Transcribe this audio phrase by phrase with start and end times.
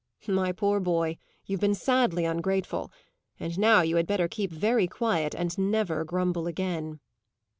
[0.25, 2.91] My poor boy, you've been sadly ungrateful,
[3.39, 6.99] and now you had better keep very quiet and never grumble again."